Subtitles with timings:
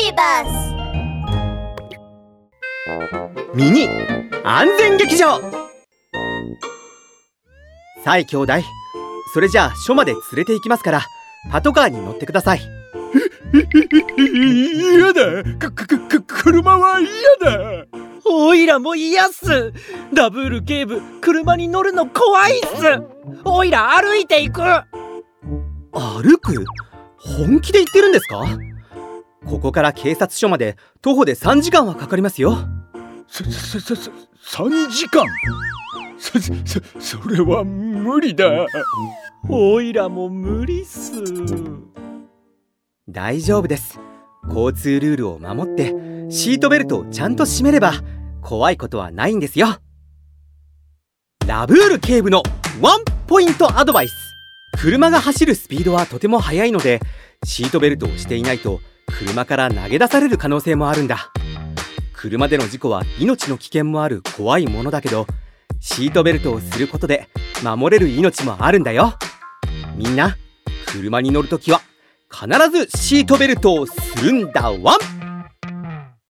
[0.00, 0.48] ビバス
[3.54, 3.86] ミニ
[4.42, 5.38] 安全劇場。
[8.02, 8.52] さい兄弟
[9.34, 11.02] それじゃあ署まで連れて行きますから
[11.50, 12.60] パトカーに乗ってください。
[13.52, 15.44] 嫌だ。
[15.58, 17.10] くくく車は嫌
[17.42, 17.84] だ。
[18.24, 19.74] おいらも嫌っす。
[20.14, 22.66] ダブル警部車に乗るの怖いっす。
[23.44, 24.62] おいら歩いていく。
[25.92, 26.64] 歩く？
[27.18, 28.46] 本気で言ってるんですか？
[29.46, 32.58] ここから警察署まで徒歩で3時間はかかりますよ。
[33.26, 34.10] そそそそ
[34.60, 35.24] 3時間？
[36.18, 36.52] そそ
[36.98, 38.66] それは無理だ。
[39.48, 41.12] おいらも無理っす。
[43.08, 43.98] 大丈夫です。
[44.48, 45.94] 交通ルールを守って
[46.30, 47.92] シートベルトをちゃんと締めれば
[48.42, 49.78] 怖いことはないんですよ。
[51.46, 52.42] ラブール警部の
[52.80, 54.12] ワンポイントアドバイス。
[54.78, 57.00] 車が走るスピードはとても速いので
[57.44, 58.80] シートベルトをしていないと
[59.20, 61.30] 車から投げ出される可能性もあるんだ。
[62.14, 65.26] 車での事故は命の危険もある怖いものだけど
[65.78, 67.28] シートベルトをすることで
[67.62, 69.14] 守れる命もあるんだよ。
[69.94, 70.38] みんな
[70.86, 71.82] 車に乗るときは
[72.30, 75.19] 必ずシートベルトをするんだわん